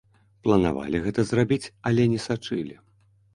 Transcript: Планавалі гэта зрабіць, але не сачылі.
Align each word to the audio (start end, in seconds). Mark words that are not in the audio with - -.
Планавалі 0.45 1.01
гэта 1.03 1.25
зрабіць, 1.31 1.71
але 1.91 2.07
не 2.15 2.19
сачылі. 2.27 2.75